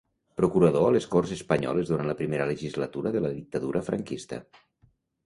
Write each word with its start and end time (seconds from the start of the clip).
Procurador 0.39 0.85
a 0.85 0.93
les 0.93 1.05
Corts 1.15 1.33
Espanyoles 1.35 1.91
durant 1.91 2.09
la 2.11 2.15
primera 2.21 2.47
legislatura 2.53 3.13
de 3.17 3.21
la 3.27 3.31
dictadura 3.37 3.83
franquista. 3.91 4.41